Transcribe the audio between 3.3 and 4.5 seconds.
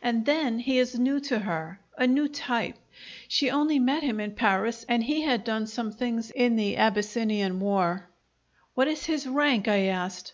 only met him in